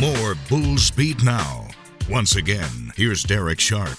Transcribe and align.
More 0.00 0.34
Bulls 0.48 0.90
Beat 0.90 1.22
Now. 1.22 1.68
Once 2.10 2.34
again, 2.34 2.92
here's 2.96 3.22
Darek 3.22 3.60
Sharp. 3.60 3.96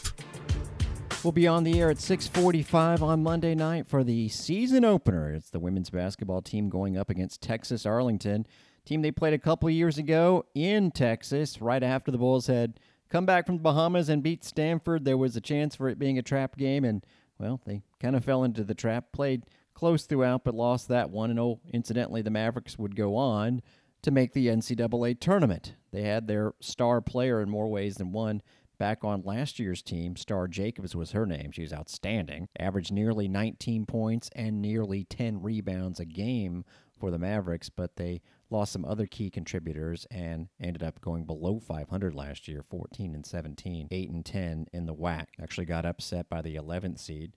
We'll 1.23 1.31
be 1.31 1.47
on 1.47 1.63
the 1.63 1.79
air 1.79 1.89
at 1.89 2.01
6:45 2.01 3.02
on 3.02 3.23
Monday 3.23 3.55
night 3.55 3.88
for 3.88 4.04
the 4.04 4.28
season 4.28 4.84
opener. 4.84 5.31
It's 5.31 5.50
the 5.50 5.60
women's 5.60 5.89
basketball 5.89 6.42
team 6.42 6.68
going 6.68 6.97
up 6.97 7.10
against 7.10 7.42
Texas 7.42 7.86
Arlington, 7.86 8.46
team 8.84 9.04
they 9.04 9.12
played 9.12 9.34
a 9.34 9.39
couple 9.39 9.70
years 9.70 9.97
ago 9.97 10.46
in 10.54 10.91
Texas 10.91 11.61
right 11.61 11.81
after 11.81 12.12
the 12.12 12.18
Bulls 12.18 12.48
had 12.48 12.77
come 13.07 13.25
back 13.25 13.46
from 13.46 13.55
the 13.55 13.64
Bahamas 13.64 14.09
and 14.09 14.21
beat 14.21 14.43
Stanford. 14.43 15.05
There 15.05 15.18
was 15.18 15.38
a 15.38 15.41
chance 15.41 15.77
for 15.77 15.88
it 15.88 15.98
being 15.98 16.18
a 16.18 16.21
trap 16.21 16.57
game 16.57 16.84
and 16.84 17.05
well, 17.39 17.62
they 17.66 17.84
kind 18.02 18.18
of 18.18 18.25
fell 18.25 18.43
into 18.43 18.66
the 18.66 18.75
trap, 18.75 19.14
played 19.14 19.43
close 19.73 20.05
throughout 20.05 20.43
but 20.43 20.55
lost 20.55 20.89
that 20.89 21.09
one 21.09 21.30
and 21.30 21.39
oh, 21.39 21.62
incidentally 21.71 22.21
the 22.21 22.30
Mavericks 22.30 22.77
would 22.77 22.98
go 22.98 23.16
on 23.16 23.62
to 24.05 24.11
make 24.11 24.33
the 24.33 24.45
NCAA 24.45 25.19
tournament. 25.19 25.73
They 25.91 26.03
had 26.03 26.27
their 26.27 26.54
star 26.61 27.01
player 27.01 27.41
in 27.41 27.50
more 27.50 27.68
ways 27.68 27.96
than 27.96 28.11
one 28.11 28.43
back 28.77 29.04
on 29.04 29.23
last 29.25 29.57
year's 29.57 29.82
team. 29.82 30.15
Star 30.15 30.47
Jacobs 30.47 30.96
was 30.96 31.13
her 31.13 31.25
name. 31.25 31.51
She 31.51 31.63
was 31.63 31.73
outstanding. 31.73 32.47
Averaged 32.59 32.91
nearly 32.91 33.27
19 33.27 33.88
points 33.88 34.30
and 34.36 34.61
nearly 34.61 35.05
10 35.05 35.41
rebounds 35.41 35.99
a 35.99 36.05
game 36.05 36.66
for 36.99 37.09
the 37.09 37.17
Mavericks, 37.17 37.69
but 37.69 37.95
they 37.95 38.22
lost 38.52 38.73
some 38.73 38.86
other 38.86 39.08
key 39.08 39.31
contributors 39.31 40.05
and 40.11 40.49
ended 40.61 40.83
up 40.83 41.02
going 41.02 41.25
below 41.25 41.59
500 41.59 42.13
last 42.13 42.47
year, 42.47 42.61
14 42.69 43.16
and 43.16 43.25
17, 43.25 43.88
8 43.89 44.09
and 44.11 44.23
10 44.23 44.67
in 44.72 44.85
the 44.85 44.94
WAC. 44.94 45.25
Actually 45.41 45.66
got 45.66 45.83
upset 45.83 46.30
by 46.30 46.44
the 46.44 46.53
11th 46.53 46.99
seed 46.99 47.35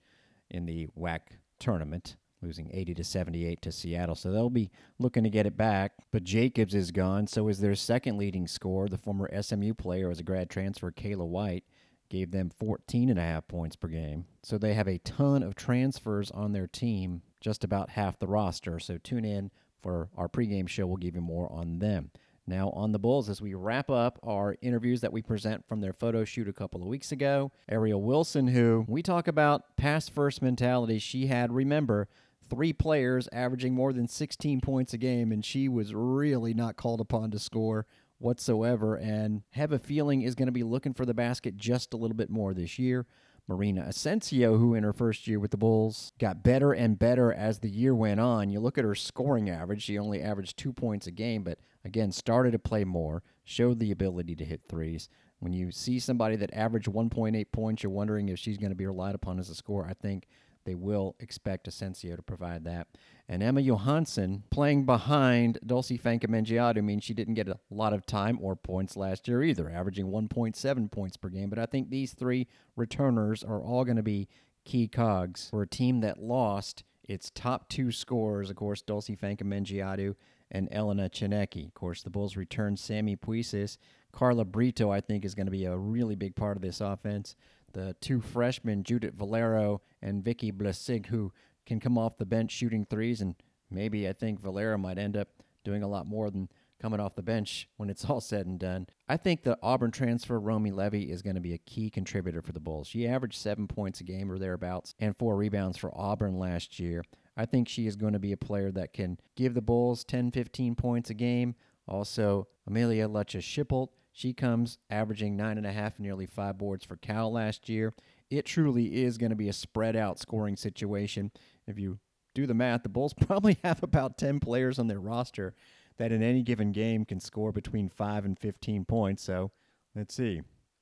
in 0.51 0.67
the 0.67 0.87
WAC 0.95 1.21
tournament 1.57 2.15
losing 2.41 2.69
80 2.73 2.95
to 2.95 3.03
78 3.03 3.61
to 3.61 3.71
Seattle. 3.71 4.15
So 4.15 4.31
they'll 4.31 4.49
be 4.49 4.71
looking 4.97 5.23
to 5.23 5.29
get 5.29 5.45
it 5.45 5.57
back. 5.57 5.93
But 6.11 6.23
Jacobs 6.23 6.73
is 6.73 6.91
gone. 6.91 7.27
So 7.27 7.47
is 7.47 7.59
their 7.59 7.75
second 7.75 8.17
leading 8.17 8.47
scorer, 8.47 8.87
the 8.87 8.97
former 8.97 9.29
SMU 9.41 9.73
player 9.73 10.09
as 10.09 10.19
a 10.19 10.23
grad 10.23 10.49
transfer, 10.49 10.91
Kayla 10.91 11.27
White, 11.27 11.63
gave 12.09 12.31
them 12.31 12.49
14 12.49 13.09
and 13.09 13.19
a 13.19 13.23
half 13.23 13.47
points 13.47 13.75
per 13.75 13.87
game. 13.87 14.25
So 14.43 14.57
they 14.57 14.73
have 14.73 14.87
a 14.87 14.97
ton 14.99 15.43
of 15.43 15.55
transfers 15.55 16.31
on 16.31 16.53
their 16.53 16.67
team, 16.67 17.21
just 17.39 17.63
about 17.63 17.91
half 17.91 18.19
the 18.19 18.27
roster. 18.27 18.79
So 18.79 18.97
tune 18.97 19.25
in 19.25 19.51
for 19.81 20.09
our 20.17 20.27
pregame 20.27 20.67
show. 20.67 20.87
We'll 20.87 20.97
give 20.97 21.15
you 21.15 21.21
more 21.21 21.51
on 21.51 21.79
them. 21.79 22.11
Now, 22.49 22.71
on 22.71 22.93
the 22.93 22.99
Bulls, 22.99 23.29
as 23.29 23.43
we 23.43 23.53
wrap 23.53 23.91
up 23.91 24.17
our 24.23 24.57
interviews 24.63 25.01
that 25.01 25.13
we 25.13 25.21
present 25.21 25.67
from 25.67 25.81
their 25.81 25.93
photo 25.93 26.25
shoot 26.25 26.47
a 26.47 26.53
couple 26.53 26.81
of 26.81 26.87
weeks 26.87 27.11
ago, 27.11 27.51
Aerial 27.69 28.01
Wilson, 28.01 28.47
who 28.47 28.85
we 28.87 29.03
talk 29.03 29.27
about 29.27 29.77
past 29.77 30.11
first 30.11 30.41
mentality 30.41 30.97
she 30.97 31.27
had, 31.27 31.53
remember, 31.53 32.07
three 32.49 32.73
players 32.73 33.29
averaging 33.31 33.73
more 33.73 33.93
than 33.93 34.07
16 34.07 34.61
points 34.61 34.93
a 34.93 34.97
game, 34.97 35.31
and 35.31 35.43
she 35.43 35.67
was 35.67 35.93
really 35.93 36.53
not 36.53 36.75
called 36.75 37.01
upon 37.01 37.31
to 37.31 37.39
score 37.39 37.85
whatsoever. 38.17 38.95
And 38.95 39.43
have 39.51 39.71
a 39.71 39.79
feeling 39.79 40.21
is 40.21 40.35
going 40.35 40.47
to 40.47 40.51
be 40.51 40.63
looking 40.63 40.93
for 40.93 41.05
the 41.05 41.13
basket 41.13 41.57
just 41.57 41.93
a 41.93 41.97
little 41.97 42.17
bit 42.17 42.29
more 42.29 42.53
this 42.53 42.79
year. 42.79 43.05
Marina 43.47 43.85
Asensio, 43.87 44.57
who 44.57 44.75
in 44.75 44.83
her 44.83 44.93
first 44.93 45.27
year 45.27 45.39
with 45.39 45.49
the 45.49 45.57
Bulls 45.57 46.13
got 46.19 46.43
better 46.43 46.71
and 46.71 46.99
better 46.99 47.33
as 47.33 47.59
the 47.59 47.69
year 47.69 47.95
went 47.95 48.19
on. 48.19 48.51
You 48.51 48.59
look 48.59 48.77
at 48.77 48.85
her 48.85 48.93
scoring 48.93 49.49
average, 49.49 49.81
she 49.81 49.97
only 49.97 50.21
averaged 50.21 50.55
two 50.55 50.71
points 50.71 51.07
a 51.07 51.11
game, 51.11 51.43
but 51.43 51.57
again, 51.83 52.11
started 52.11 52.51
to 52.51 52.59
play 52.59 52.83
more, 52.83 53.23
showed 53.43 53.79
the 53.79 53.89
ability 53.91 54.35
to 54.35 54.45
hit 54.45 54.61
threes. 54.69 55.09
When 55.39 55.51
you 55.51 55.71
see 55.71 55.97
somebody 55.97 56.35
that 56.35 56.53
averaged 56.53 56.87
1.8 56.87 57.51
points, 57.51 57.81
you're 57.81 57.91
wondering 57.91 58.29
if 58.29 58.37
she's 58.37 58.57
going 58.57 58.69
to 58.69 58.75
be 58.75 58.85
relied 58.85 59.15
upon 59.15 59.39
as 59.39 59.49
a 59.49 59.55
scorer. 59.55 59.87
I 59.87 59.93
think 59.93 60.27
they 60.65 60.75
will 60.75 61.15
expect 61.19 61.67
Asensio 61.67 62.15
to 62.15 62.21
provide 62.21 62.63
that. 62.65 62.87
And 63.27 63.43
Emma 63.43 63.61
Johansson 63.61 64.43
playing 64.49 64.85
behind 64.85 65.59
Dulcy 65.65 66.01
Fankam 66.01 66.83
means 66.83 67.03
she 67.03 67.13
didn't 67.13 67.35
get 67.35 67.47
a 67.47 67.59
lot 67.69 67.93
of 67.93 68.05
time 68.05 68.39
or 68.41 68.55
points 68.55 68.97
last 68.97 69.27
year 69.27 69.43
either, 69.43 69.69
averaging 69.69 70.07
1.7 70.07 70.91
points 70.91 71.17
per 71.17 71.29
game. 71.29 71.49
But 71.49 71.59
I 71.59 71.65
think 71.65 71.89
these 71.89 72.13
three 72.13 72.47
returners 72.75 73.43
are 73.43 73.61
all 73.61 73.85
going 73.85 73.97
to 73.97 74.03
be 74.03 74.27
key 74.65 74.87
cogs 74.87 75.49
for 75.49 75.61
a 75.61 75.67
team 75.67 76.01
that 76.01 76.21
lost 76.21 76.83
its 77.03 77.31
top 77.31 77.69
two 77.69 77.91
scorers, 77.91 78.49
of 78.49 78.55
course, 78.55 78.83
Dulcy 78.83 79.17
Fankam 79.17 80.17
and 80.51 80.69
Elena 80.71 81.09
Tsineke. 81.09 81.67
Of 81.67 81.73
course, 81.73 82.03
the 82.03 82.09
Bulls 82.09 82.35
returned 82.35 82.79
Sammy 82.79 83.15
Puisis. 83.15 83.77
Carla 84.11 84.45
Brito, 84.45 84.91
I 84.91 85.01
think, 85.01 85.23
is 85.23 85.35
going 85.35 85.47
to 85.47 85.51
be 85.51 85.65
a 85.65 85.77
really 85.77 86.15
big 86.15 86.35
part 86.35 86.57
of 86.57 86.63
this 86.63 86.81
offense 86.81 87.35
the 87.73 87.95
two 88.01 88.21
freshmen, 88.21 88.83
Judith 88.83 89.13
Valero 89.15 89.81
and 90.01 90.23
Vicky 90.23 90.51
Blasigh, 90.51 91.07
who 91.07 91.31
can 91.65 91.79
come 91.79 91.97
off 91.97 92.17
the 92.17 92.25
bench 92.25 92.51
shooting 92.51 92.85
threes, 92.85 93.21
and 93.21 93.35
maybe 93.69 94.07
I 94.07 94.13
think 94.13 94.41
Valero 94.41 94.77
might 94.77 94.97
end 94.97 95.15
up 95.15 95.29
doing 95.63 95.83
a 95.83 95.87
lot 95.87 96.07
more 96.07 96.29
than 96.29 96.49
coming 96.81 96.99
off 96.99 97.15
the 97.15 97.21
bench 97.21 97.67
when 97.77 97.89
it's 97.89 98.05
all 98.05 98.21
said 98.21 98.45
and 98.45 98.59
done. 98.59 98.87
I 99.07 99.17
think 99.17 99.43
the 99.43 99.57
Auburn 99.61 99.91
transfer, 99.91 100.39
Romy 100.39 100.71
Levy, 100.71 101.11
is 101.11 101.21
going 101.21 101.35
to 101.35 101.41
be 101.41 101.53
a 101.53 101.59
key 101.59 101.89
contributor 101.89 102.41
for 102.41 102.53
the 102.53 102.59
Bulls. 102.59 102.87
She 102.87 103.07
averaged 103.07 103.37
seven 103.37 103.67
points 103.67 104.01
a 104.01 104.03
game 104.03 104.31
or 104.31 104.39
thereabouts 104.39 104.95
and 104.99 105.15
four 105.17 105.35
rebounds 105.35 105.77
for 105.77 105.95
Auburn 105.95 106.39
last 106.39 106.79
year. 106.79 107.03
I 107.37 107.45
think 107.45 107.69
she 107.69 107.87
is 107.87 107.95
going 107.95 108.13
to 108.13 108.19
be 108.19 108.33
a 108.33 108.37
player 108.37 108.71
that 108.71 108.93
can 108.93 109.17
give 109.35 109.53
the 109.53 109.61
Bulls 109.61 110.03
10, 110.03 110.31
15 110.31 110.75
points 110.75 111.09
a 111.09 111.13
game. 111.13 111.55
Also, 111.87 112.47
Amelia 112.67 113.07
Lutje 113.07 113.39
Schipholt 113.39 113.89
she 114.11 114.33
comes 114.33 114.77
averaging 114.89 115.35
nine 115.35 115.57
and 115.57 115.67
a 115.67 115.71
half, 115.71 115.99
nearly 115.99 116.25
five 116.25 116.57
boards 116.57 116.85
for 116.85 116.97
Cal 116.97 117.31
last 117.31 117.69
year. 117.69 117.93
It 118.29 118.45
truly 118.45 119.03
is 119.03 119.17
going 119.17 119.31
to 119.31 119.35
be 119.35 119.49
a 119.49 119.53
spread 119.53 119.95
out 119.95 120.19
scoring 120.19 120.55
situation. 120.55 121.31
If 121.67 121.79
you 121.79 121.99
do 122.35 122.45
the 122.45 122.53
math, 122.53 122.83
the 122.83 122.89
Bulls 122.89 123.13
probably 123.27 123.57
have 123.63 123.83
about 123.83 124.17
10 124.17 124.39
players 124.39 124.79
on 124.79 124.87
their 124.87 124.99
roster 124.99 125.53
that 125.97 126.11
in 126.11 126.23
any 126.23 126.41
given 126.41 126.71
game 126.71 127.05
can 127.05 127.19
score 127.19 127.51
between 127.51 127.89
5 127.89 128.25
and 128.25 128.39
15 128.39 128.85
points. 128.85 129.23
So 129.23 129.51
let's 129.95 130.15
see. 130.15 130.41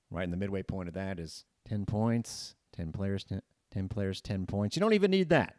Right 0.09 0.23
in 0.23 0.31
the 0.31 0.37
midway 0.37 0.63
point 0.63 0.87
of 0.87 0.93
that 0.93 1.19
is 1.19 1.43
10 1.67 1.85
points, 1.85 2.55
10 2.73 2.91
players, 2.91 3.23
10, 3.25 3.41
10 3.71 3.89
players, 3.89 4.21
10 4.21 4.45
points. 4.45 4.75
You 4.75 4.79
don't 4.79 4.93
even 4.93 5.11
need 5.11 5.29
that. 5.29 5.55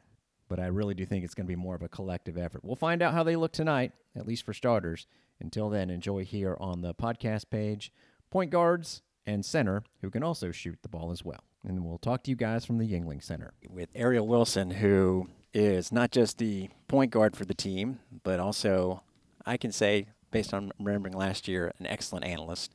But 0.48 0.58
I 0.58 0.66
really 0.66 0.94
do 0.94 1.04
think 1.04 1.24
it's 1.24 1.34
going 1.34 1.46
to 1.46 1.52
be 1.52 1.56
more 1.56 1.74
of 1.74 1.82
a 1.82 1.88
collective 1.88 2.38
effort. 2.38 2.64
We'll 2.64 2.76
find 2.76 3.02
out 3.02 3.12
how 3.12 3.22
they 3.22 3.36
look 3.36 3.52
tonight, 3.52 3.92
at 4.16 4.26
least 4.26 4.46
for 4.46 4.54
starters. 4.54 5.06
Until 5.40 5.68
then, 5.70 5.90
enjoy 5.90 6.24
here 6.24 6.56
on 6.60 6.82
the 6.82 6.94
podcast 6.94 7.50
page 7.50 7.92
point 8.30 8.50
guards 8.50 9.02
and 9.26 9.44
center 9.44 9.82
who 10.00 10.10
can 10.10 10.22
also 10.22 10.50
shoot 10.50 10.78
the 10.82 10.88
ball 10.88 11.10
as 11.10 11.24
well. 11.24 11.44
And 11.66 11.84
we'll 11.84 11.98
talk 11.98 12.22
to 12.24 12.30
you 12.30 12.36
guys 12.36 12.64
from 12.64 12.78
the 12.78 12.90
Yuengling 12.90 13.22
Center. 13.22 13.52
With 13.68 13.88
Aerial 13.94 14.26
Wilson, 14.26 14.70
who 14.70 15.28
is 15.52 15.92
not 15.92 16.10
just 16.10 16.38
the 16.38 16.70
point 16.86 17.10
guard 17.10 17.36
for 17.36 17.44
the 17.44 17.54
team, 17.54 17.98
but 18.22 18.40
also, 18.40 19.02
I 19.44 19.56
can 19.56 19.72
say, 19.72 20.06
based 20.30 20.54
on 20.54 20.72
remembering 20.78 21.14
last 21.14 21.48
year, 21.48 21.72
an 21.78 21.86
excellent 21.86 22.24
analyst 22.24 22.74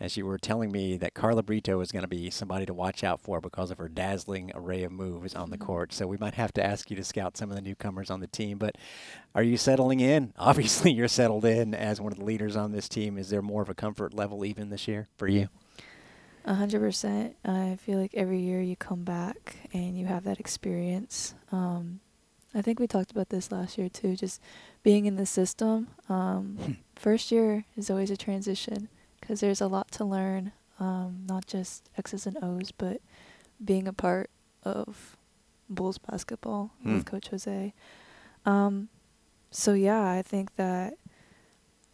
as 0.00 0.16
you 0.16 0.26
were 0.26 0.38
telling 0.38 0.72
me 0.72 0.96
that 0.96 1.14
Carla 1.14 1.42
Brito 1.42 1.80
is 1.80 1.92
going 1.92 2.02
to 2.02 2.08
be 2.08 2.28
somebody 2.30 2.66
to 2.66 2.74
watch 2.74 3.04
out 3.04 3.20
for 3.20 3.40
because 3.40 3.70
of 3.70 3.78
her 3.78 3.88
dazzling 3.88 4.50
array 4.54 4.82
of 4.82 4.92
moves 4.92 5.34
on 5.34 5.50
the 5.50 5.56
mm-hmm. 5.56 5.66
court. 5.66 5.92
So 5.92 6.06
we 6.06 6.16
might 6.16 6.34
have 6.34 6.52
to 6.54 6.64
ask 6.64 6.90
you 6.90 6.96
to 6.96 7.04
scout 7.04 7.36
some 7.36 7.50
of 7.50 7.56
the 7.56 7.62
newcomers 7.62 8.10
on 8.10 8.20
the 8.20 8.26
team. 8.26 8.58
But 8.58 8.76
are 9.34 9.42
you 9.42 9.56
settling 9.56 10.00
in? 10.00 10.32
Obviously, 10.38 10.92
you're 10.92 11.08
settled 11.08 11.44
in 11.44 11.74
as 11.74 12.00
one 12.00 12.12
of 12.12 12.18
the 12.18 12.24
leaders 12.24 12.56
on 12.56 12.72
this 12.72 12.88
team. 12.88 13.18
Is 13.18 13.30
there 13.30 13.42
more 13.42 13.62
of 13.62 13.68
a 13.68 13.74
comfort 13.74 14.14
level 14.14 14.44
even 14.44 14.70
this 14.70 14.88
year 14.88 15.08
for 15.16 15.28
you? 15.28 15.48
A 16.44 16.54
hundred 16.54 16.80
percent. 16.80 17.36
I 17.44 17.78
feel 17.80 17.98
like 17.98 18.12
every 18.14 18.40
year 18.40 18.60
you 18.60 18.76
come 18.76 19.02
back 19.04 19.56
and 19.72 19.98
you 19.98 20.06
have 20.06 20.24
that 20.24 20.40
experience. 20.40 21.34
Um, 21.52 22.00
I 22.54 22.60
think 22.60 22.78
we 22.78 22.86
talked 22.86 23.10
about 23.10 23.30
this 23.30 23.50
last 23.50 23.78
year 23.78 23.88
too. 23.88 24.14
Just 24.14 24.42
being 24.82 25.06
in 25.06 25.16
the 25.16 25.24
system. 25.24 25.88
Um, 26.10 26.58
hmm. 26.60 26.72
first 26.96 27.32
year 27.32 27.64
is 27.76 27.88
always 27.88 28.10
a 28.10 28.16
transition 28.16 28.88
because 29.24 29.40
there's 29.40 29.62
a 29.62 29.66
lot 29.66 29.90
to 29.90 30.04
learn, 30.04 30.52
um, 30.78 31.24
not 31.26 31.46
just 31.46 31.88
X's 31.96 32.26
and 32.26 32.36
O's, 32.42 32.72
but 32.72 33.00
being 33.64 33.88
a 33.88 33.92
part 33.92 34.28
of 34.62 35.16
Bulls 35.70 35.96
basketball 35.96 36.72
mm. 36.84 36.94
with 36.94 37.06
Coach 37.06 37.28
Jose. 37.28 37.72
Um, 38.44 38.90
so 39.50 39.72
yeah, 39.72 40.10
I 40.10 40.20
think 40.20 40.56
that 40.56 40.98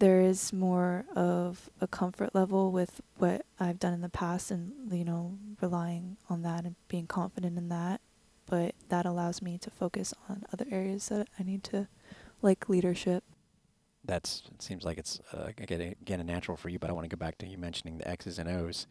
there 0.01 0.21
is 0.21 0.53
more 0.53 1.05
of 1.15 1.71
a 1.81 1.87
comfort 1.87 2.35
level 2.35 2.73
with 2.73 3.01
what 3.19 3.47
I've 3.61 3.79
done 3.79 3.93
in 3.93 4.01
the 4.01 4.09
past, 4.09 4.51
and 4.51 4.73
you 4.91 5.05
know, 5.05 5.39
relying 5.61 6.17
on 6.29 6.43
that 6.43 6.65
and 6.65 6.75
being 6.89 7.07
confident 7.07 7.57
in 7.57 7.69
that. 7.69 8.01
But 8.47 8.75
that 8.89 9.07
allows 9.07 9.41
me 9.41 9.57
to 9.59 9.71
focus 9.71 10.13
on 10.29 10.45
other 10.53 10.67
areas 10.69 11.09
that 11.11 11.29
I 11.39 11.45
need 11.45 11.63
to, 11.65 11.87
like 12.43 12.69
leadership 12.69 13.23
that's 14.05 14.43
it 14.53 14.63
seems 14.63 14.85
like 14.85 14.99
it's 14.99 15.21
uh, 15.33 15.49
again, 15.59 15.95
again 16.01 16.21
a 16.21 16.25
natural 16.25 16.57
for 16.57 16.69
you. 16.69 16.79
But 16.79 16.91
I 16.91 16.93
want 16.93 17.05
to 17.09 17.15
go 17.15 17.19
back 17.19 17.39
to 17.39 17.47
you 17.47 17.59
mentioning 17.59 17.99
the 17.99 18.09
X's 18.09 18.39
and 18.39 18.49
O's. 18.49 18.87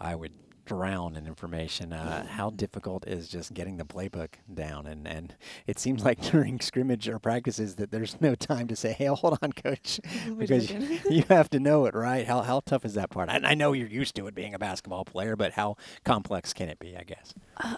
I 0.00 0.14
would 0.14 0.32
drown 0.66 1.16
in 1.16 1.26
information. 1.26 1.92
Uh, 1.92 2.26
how 2.26 2.50
difficult 2.50 3.06
is 3.06 3.28
just 3.28 3.54
getting 3.54 3.78
the 3.78 3.84
playbook 3.84 4.30
down? 4.52 4.86
And 4.86 5.08
and 5.08 5.34
it 5.66 5.78
seems 5.78 6.04
like 6.04 6.20
during 6.30 6.60
scrimmage 6.60 7.08
or 7.08 7.18
practices 7.18 7.76
that 7.76 7.90
there's 7.90 8.20
no 8.20 8.34
time 8.34 8.66
to 8.68 8.76
say, 8.76 8.92
"Hey, 8.92 9.06
hold 9.06 9.38
on, 9.40 9.52
coach," 9.52 10.00
because 10.38 10.70
you 11.10 11.24
have 11.28 11.48
to 11.50 11.60
know 11.60 11.86
it, 11.86 11.94
right? 11.94 12.26
How 12.26 12.42
how 12.42 12.60
tough 12.60 12.84
is 12.84 12.94
that 12.94 13.10
part? 13.10 13.30
I, 13.30 13.40
I 13.42 13.54
know 13.54 13.72
you're 13.72 13.88
used 13.88 14.14
to 14.16 14.26
it 14.26 14.34
being 14.34 14.54
a 14.54 14.58
basketball 14.58 15.04
player, 15.04 15.36
but 15.36 15.52
how 15.52 15.76
complex 16.04 16.52
can 16.52 16.68
it 16.68 16.78
be? 16.78 16.96
I 16.96 17.04
guess. 17.04 17.32
Uh, 17.56 17.76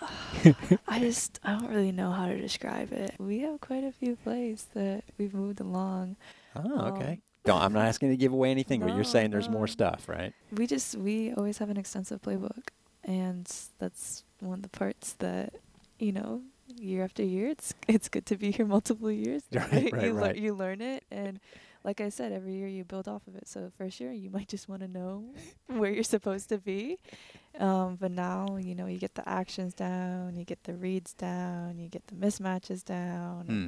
I 0.89 0.99
just 0.99 1.39
I 1.45 1.53
don't 1.53 1.71
really 1.71 1.93
know 1.93 2.11
how 2.11 2.27
to 2.27 2.37
describe 2.37 2.93
it. 2.93 3.15
We 3.19 3.41
have 3.41 3.61
quite 3.61 3.85
a 3.85 3.93
few 3.93 4.17
plays 4.17 4.67
that 4.75 5.05
we've 5.19 5.35
moved 5.35 5.61
along. 5.61 6.17
Oh, 6.57 6.89
okay. 6.89 7.21
Don't, 7.45 7.63
I'm 7.63 7.73
not 7.73 7.87
asking 7.87 8.11
to 8.11 8.17
give 8.17 8.33
away 8.33 8.51
anything, 8.51 8.81
but 8.81 8.95
you're 8.95 9.05
saying 9.05 9.31
there's 9.31 9.49
more 9.49 9.67
stuff, 9.67 10.09
right? 10.09 10.35
we 10.53 10.67
just 10.67 10.97
we 10.97 11.33
always 11.33 11.59
have 11.59 11.71
an 11.71 11.79
extensive 11.79 12.21
playbook, 12.21 12.69
and 13.05 13.51
that's 13.79 14.25
one 14.41 14.55
of 14.59 14.63
the 14.63 14.69
parts 14.69 15.15
that 15.21 15.55
you 15.99 16.13
know 16.13 16.43
year 16.77 17.05
after 17.05 17.23
year. 17.23 17.49
It's 17.49 17.73
it's 17.87 18.09
good 18.11 18.27
to 18.27 18.37
be 18.37 18.51
here 18.51 18.67
multiple 18.67 19.11
years. 19.11 19.43
Right, 19.53 19.91
right, 19.93 20.03
you 20.05 20.13
right. 20.13 20.37
you 20.37 20.53
learn 20.55 20.83
it, 20.83 21.05
and 21.11 21.41
like 21.85 22.03
I 22.03 22.11
said, 22.11 22.33
every 22.33 22.53
year 22.55 22.69
you 22.69 22.85
build 22.85 23.09
off 23.09 23.27
of 23.27 23.35
it. 23.37 23.49
So 23.49 23.71
first 23.79 23.99
year 23.99 24.13
you 24.13 24.29
might 24.31 24.49
just 24.49 24.69
want 24.69 24.83
to 24.83 24.89
know 24.89 25.25
where 25.69 25.91
you're 25.91 26.03
supposed 26.05 26.51
to 26.51 26.59
be, 26.59 26.99
um, 27.59 27.97
but 27.99 28.11
now 28.11 28.59
you 28.61 28.75
know 28.75 28.87
you 28.87 28.99
get 28.99 29.15
the 29.15 29.27
actions 29.27 29.73
down, 29.73 30.37
you 30.37 30.45
get 30.45 30.65
the 30.65 30.75
reads 30.75 31.15
down, 31.15 31.79
you 31.79 31.89
get 31.89 32.07
the 32.09 32.15
mismatches 32.15 32.85
down. 32.85 33.45
Hmm. 33.47 33.67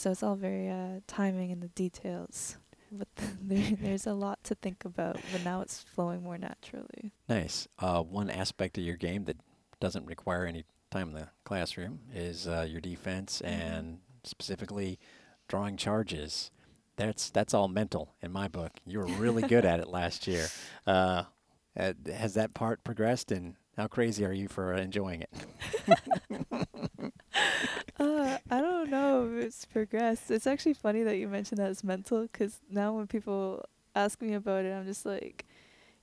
So 0.00 0.10
it's 0.12 0.22
all 0.22 0.34
very 0.34 0.70
uh, 0.70 1.00
timing 1.06 1.52
and 1.52 1.62
the 1.62 1.68
details. 1.68 2.56
But 2.90 3.08
there, 3.42 3.76
there's 3.82 4.06
a 4.06 4.14
lot 4.14 4.42
to 4.44 4.54
think 4.54 4.86
about, 4.86 5.20
but 5.30 5.44
now 5.44 5.60
it's 5.60 5.82
flowing 5.82 6.22
more 6.22 6.38
naturally. 6.38 7.12
Nice. 7.28 7.68
Uh, 7.78 8.02
one 8.02 8.30
aspect 8.30 8.78
of 8.78 8.84
your 8.84 8.96
game 8.96 9.24
that 9.24 9.36
doesn't 9.78 10.06
require 10.06 10.46
any 10.46 10.64
time 10.90 11.08
in 11.08 11.14
the 11.16 11.28
classroom 11.44 12.00
is 12.14 12.48
uh, 12.48 12.66
your 12.66 12.80
defense 12.80 13.42
Mhm. 13.44 13.48
and 13.50 13.98
specifically 14.24 14.98
drawing 15.48 15.76
charges. 15.76 16.50
That's 16.96 17.28
that's 17.28 17.52
all 17.52 17.68
mental 17.68 18.14
in 18.22 18.32
my 18.32 18.48
book. 18.48 18.72
You 18.86 19.00
were 19.00 19.06
really 19.06 19.42
good 19.42 19.66
at 19.66 19.80
it 19.80 19.88
last 20.00 20.26
year. 20.26 20.46
Uh, 20.86 21.24
uh, 21.78 21.92
has 22.10 22.32
that 22.34 22.54
part 22.54 22.82
progressed, 22.84 23.30
and 23.30 23.54
how 23.76 23.86
crazy 23.86 24.24
are 24.24 24.32
you 24.32 24.48
for 24.48 24.72
enjoying 24.72 25.20
it? 25.22 25.30
Uh, 27.98 28.38
I 28.50 28.60
don't 28.62 28.69
know 28.88 29.26
if 29.26 29.44
it's 29.44 29.64
progressed. 29.66 30.30
It's 30.30 30.46
actually 30.46 30.74
funny 30.74 31.02
that 31.02 31.16
you 31.16 31.28
mentioned 31.28 31.58
that 31.58 31.70
it's 31.70 31.84
mental 31.84 32.22
because 32.22 32.60
now 32.70 32.92
when 32.94 33.06
people 33.06 33.64
ask 33.94 34.20
me 34.22 34.34
about 34.34 34.64
it, 34.64 34.72
I'm 34.72 34.86
just 34.86 35.04
like, 35.04 35.44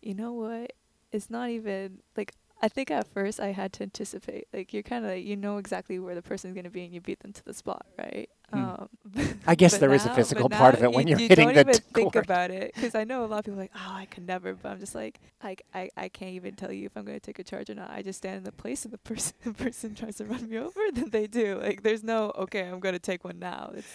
you 0.01 0.13
know 0.13 0.33
what? 0.33 0.73
It's 1.11 1.29
not 1.29 1.49
even 1.49 1.99
like 2.15 2.33
I 2.61 2.67
think 2.67 2.91
at 2.91 3.07
first 3.07 3.39
I 3.39 3.51
had 3.51 3.73
to 3.73 3.83
anticipate. 3.83 4.47
Like 4.53 4.73
you're 4.73 4.83
kind 4.83 5.05
of 5.05 5.11
like 5.11 5.25
you 5.25 5.35
know 5.35 5.57
exactly 5.57 5.99
where 5.99 6.15
the 6.15 6.21
person's 6.21 6.55
gonna 6.55 6.69
be 6.69 6.83
and 6.83 6.93
you 6.93 7.01
beat 7.01 7.19
them 7.19 7.33
to 7.33 7.45
the 7.45 7.53
spot, 7.53 7.85
right? 7.97 8.29
Hmm. 8.53 8.63
Um, 8.63 8.89
I 9.47 9.55
guess 9.55 9.77
there 9.77 9.93
is 9.93 10.05
a 10.05 10.13
physical 10.13 10.49
part 10.49 10.75
of 10.75 10.81
now 10.81 10.89
it 10.89 10.95
when 10.95 11.07
you, 11.07 11.11
you're 11.11 11.19
you 11.21 11.27
hitting 11.27 11.47
don't 11.49 11.55
the 11.55 11.61
even 11.61 11.73
think 11.73 12.13
court. 12.13 12.25
about 12.25 12.51
it 12.51 12.73
because 12.73 12.95
I 12.95 13.03
know 13.03 13.25
a 13.25 13.27
lot 13.27 13.39
of 13.39 13.45
people 13.45 13.59
are 13.59 13.63
like, 13.63 13.71
oh, 13.75 13.93
I 13.93 14.05
could 14.05 14.25
never, 14.25 14.53
but 14.53 14.69
I'm 14.69 14.79
just 14.79 14.95
like, 14.95 15.19
I, 15.41 15.57
I, 15.73 15.89
I 15.97 16.09
can't 16.09 16.31
even 16.31 16.55
tell 16.55 16.71
you 16.71 16.85
if 16.85 16.95
I'm 16.95 17.03
gonna 17.05 17.19
take 17.19 17.39
a 17.39 17.43
charge 17.43 17.69
or 17.69 17.75
not. 17.75 17.89
I 17.91 18.01
just 18.01 18.19
stand 18.19 18.37
in 18.37 18.43
the 18.43 18.51
place 18.53 18.85
of 18.85 18.91
the 18.91 18.97
person. 19.09 19.33
The 19.43 19.53
person 19.53 19.95
tries 19.95 20.15
to 20.17 20.25
run 20.25 20.49
me 20.49 20.57
over, 20.57 20.79
then 20.93 21.09
they 21.09 21.27
do. 21.27 21.59
Like 21.61 21.83
there's 21.83 22.03
no 22.03 22.31
okay, 22.37 22.61
I'm 22.61 22.79
gonna 22.79 22.99
take 22.99 23.23
one 23.23 23.39
now. 23.39 23.71
It's, 23.75 23.87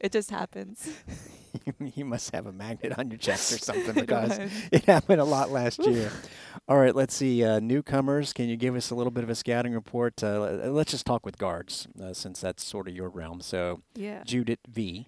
it 0.00 0.12
just 0.12 0.30
happens. 0.30 0.88
you 1.94 2.04
must 2.04 2.30
have 2.30 2.46
a 2.46 2.52
magnet 2.52 2.98
on 2.98 3.10
your 3.10 3.18
chest 3.18 3.52
or 3.52 3.58
something 3.64 3.94
because 3.94 4.38
it 4.72 4.84
happened 4.84 5.20
a 5.20 5.24
lot 5.24 5.50
last 5.50 5.84
year. 5.86 6.10
All 6.68 6.78
right, 6.78 6.94
let's 6.94 7.14
see. 7.14 7.44
Uh, 7.44 7.60
newcomers, 7.60 8.32
can 8.32 8.48
you 8.48 8.56
give 8.56 8.74
us 8.74 8.90
a 8.90 8.94
little 8.94 9.10
bit 9.10 9.24
of 9.24 9.30
a 9.30 9.34
scouting 9.34 9.72
report? 9.74 10.22
Uh, 10.22 10.40
let's 10.70 10.90
just 10.90 11.06
talk 11.06 11.24
with 11.24 11.38
guards 11.38 11.86
uh, 12.02 12.12
since 12.12 12.40
that's 12.40 12.64
sort 12.64 12.88
of 12.88 12.94
your 12.94 13.08
realm. 13.08 13.40
So, 13.40 13.82
Yeah. 13.94 14.22
Judith 14.24 14.60
V. 14.68 15.06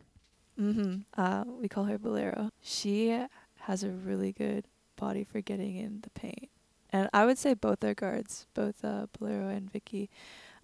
Mm-hmm. 0.60 0.96
Uh, 1.16 1.44
we 1.46 1.68
call 1.68 1.84
her 1.84 1.98
Valero. 1.98 2.50
She 2.60 3.16
has 3.60 3.82
a 3.84 3.90
really 3.90 4.32
good 4.32 4.64
body 4.96 5.22
for 5.22 5.40
getting 5.40 5.76
in 5.76 6.00
the 6.02 6.10
paint, 6.10 6.50
and 6.90 7.08
I 7.12 7.24
would 7.26 7.38
say 7.38 7.54
both 7.54 7.84
our 7.84 7.94
guards, 7.94 8.46
both 8.54 8.84
uh, 8.84 9.06
Valero 9.18 9.48
and 9.48 9.70
Vicky, 9.70 10.10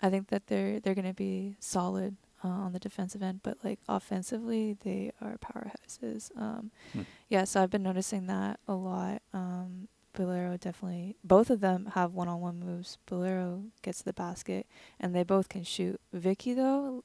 I 0.00 0.10
think 0.10 0.28
that 0.30 0.48
they're 0.48 0.80
they're 0.80 0.96
gonna 0.96 1.14
be 1.14 1.54
solid 1.60 2.16
uh, 2.44 2.48
on 2.48 2.72
the 2.74 2.78
defensive 2.78 3.22
end, 3.22 3.40
but 3.42 3.56
like 3.64 3.78
offensively, 3.88 4.76
they 4.84 5.10
are 5.20 5.38
powerhouses. 5.38 6.30
Um, 6.36 6.70
Hmm. 6.92 7.00
Yeah, 7.30 7.44
so 7.44 7.62
I've 7.62 7.70
been 7.70 7.82
noticing 7.82 8.26
that 8.26 8.60
a 8.68 8.74
lot. 8.74 9.22
Um, 9.32 9.88
Valero 10.14 10.56
definitely, 10.56 11.16
both 11.24 11.50
of 11.50 11.58
them 11.60 11.90
have 11.94 12.12
one-on-one 12.12 12.60
moves. 12.60 12.98
Valero 13.08 13.64
gets 13.82 14.02
the 14.02 14.12
basket, 14.12 14.66
and 15.00 15.12
they 15.14 15.24
both 15.24 15.48
can 15.48 15.64
shoot. 15.64 16.00
Vicky 16.12 16.52
though, 16.54 17.02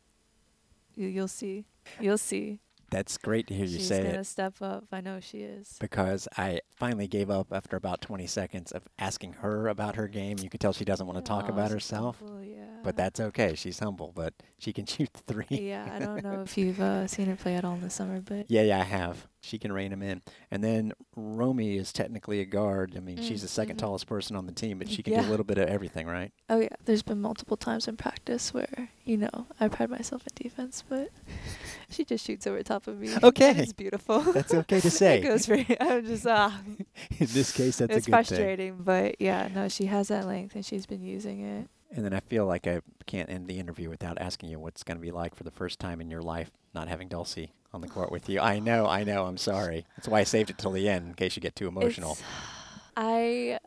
you, 0.96 1.08
you'll 1.08 1.28
see, 1.28 1.66
you'll 2.00 2.18
see. 2.20 2.60
That's 2.92 3.18
great 3.18 3.46
to 3.48 3.54
hear 3.54 3.66
you 3.66 3.74
say 3.74 3.78
She's 3.78 3.88
say 3.88 4.04
gonna 4.04 4.20
it 4.20 4.24
step 4.26 4.56
up. 4.62 4.86
I 4.92 5.00
know 5.02 5.20
she 5.20 5.40
is. 5.42 5.78
because 5.80 6.28
I 6.38 6.62
finally 6.76 7.08
gave 7.08 7.30
up 7.30 7.48
after 7.52 7.78
about 7.78 8.02
20 8.02 8.26
seconds 8.28 8.72
of 8.72 8.88
asking 8.98 9.34
her 9.34 9.68
about 9.68 9.96
her 9.96 10.08
game. 10.08 10.38
You 10.42 10.50
could 10.50 10.60
tell 10.60 10.74
she 10.74 10.86
doesn't 10.86 11.06
want 11.08 11.18
to 11.18 11.24
talk 11.24 11.50
about 11.50 11.70
herself, 11.72 12.22
yeah. 12.44 12.59
But 12.84 12.96
that's 12.96 13.20
okay. 13.20 13.56
She's 13.56 13.80
humble, 13.80 14.12
but 14.16 14.34
she 14.58 14.74
can 14.74 14.86
shoot 14.94 15.10
three. 15.28 15.46
yeah, 15.50 15.88
I 15.94 16.00
don't 16.00 16.24
know 16.24 16.42
if 16.42 16.58
you've 16.58 16.80
uh, 16.80 17.08
seen 17.16 17.28
her 17.28 17.36
play 17.36 17.56
at 17.56 17.64
all 17.66 17.74
in 17.76 17.82
the 17.82 17.90
summer, 17.90 18.22
but 18.22 18.46
Yeah, 18.50 18.62
yeah, 18.64 18.80
I 18.80 18.84
have. 18.84 19.28
She 19.42 19.58
can 19.58 19.72
rein 19.72 19.94
him 19.94 20.02
in. 20.02 20.22
And 20.52 20.62
then 20.62 20.92
Romy 21.16 21.78
is 21.78 21.94
technically 21.94 22.42
a 22.42 22.46
guard. 22.46 22.94
I 22.98 23.00
mean, 23.00 23.22
she's 23.22 23.40
Mm, 23.42 23.54
the 23.56 23.62
2nd 23.62 23.76
mhm. 23.76 23.78
tallest 23.78 24.06
person 24.08 24.36
on 24.36 24.46
the 24.48 24.52
team, 24.52 24.80
but 24.80 24.90
she 24.90 25.02
can 25.02 25.14
do 25.14 25.22
a 25.22 25.30
little 25.32 25.46
bit 25.46 25.58
of 25.58 25.70
everything, 25.70 26.08
right? 26.08 26.34
oh 26.50 26.60
yeah, 26.60 26.68
there's 26.86 27.04
been 27.04 27.22
multiple 27.22 27.56
times 27.56 27.88
in 27.88 27.96
practice 27.96 28.54
where 28.54 28.90
you 29.06 29.16
know 29.18 29.48
I 29.60 29.70
pride 29.70 29.90
myself 29.90 30.24
in 30.24 30.44
defense, 30.44 30.84
but 30.90 31.10
she 31.90 32.04
just 32.04 32.26
shoots 32.26 32.46
over 32.48 32.62
top 32.64 32.88
of 32.88 33.00
me. 33.00 33.10
Okay. 33.24 33.52
it's 33.52 33.72
beautiful. 33.74 34.20
That's 34.20 34.54
okay 34.54 34.82
to 34.82 34.92
say. 34.92 35.20
it 35.20 35.22
goes 35.22 35.46
for. 35.46 35.56
I'm 35.80 36.06
just 36.06 36.28
ah, 36.28 36.60
In 37.18 37.28
this 37.28 37.52
case, 37.54 37.78
that's 37.78 37.96
it's 37.96 38.08
a 38.08 38.12
good 38.12 38.26
thing. 38.26 38.26
frustrating, 38.26 38.76
but 38.80 39.22
yeah, 39.22 39.48
no, 39.54 39.70
she 39.70 39.86
has 39.86 40.10
that 40.10 40.28
length 40.28 40.56
and 40.56 40.66
she's 40.66 40.86
been 40.86 41.02
using 41.02 41.40
it. 41.42 41.70
And 41.92 42.06
then 42.06 42.14
I 42.14 42.20
feel 42.20 42.46
like 42.46 42.68
I 42.68 42.82
can't 43.08 43.30
end 43.30 43.48
the 43.48 43.60
interview 43.60 43.90
without 43.90 44.20
asking 44.20 44.50
you 44.50 44.60
what's 44.60 44.84
going 44.84 44.98
to 44.98 45.02
be 45.02 45.12
like 45.12 45.36
for 45.36 45.44
the 45.44 45.52
first 45.52 45.80
time 45.80 46.02
in 46.02 46.12
your 46.12 46.22
life 46.22 46.52
not 46.76 46.88
having 46.88 47.10
Dulcy 47.10 47.50
on 47.74 47.82
the 47.82 47.88
court 47.88 48.12
with 48.12 48.30
you. 48.30 48.40
I 48.40 48.60
know, 48.60 48.86
I 48.86 49.04
know. 49.04 49.26
I'm 49.26 49.38
sorry. 49.38 49.86
That's 49.96 50.08
why 50.08 50.20
I 50.20 50.24
saved 50.24 50.50
it 50.52 50.58
till 50.60 50.72
the 50.72 50.88
end 50.88 51.08
in 51.08 51.14
case 51.16 51.36
you 51.36 51.42
get 51.42 51.56
too 51.56 51.68
emotional. 51.68 52.12
It's- 52.14 52.28
I 52.98 53.60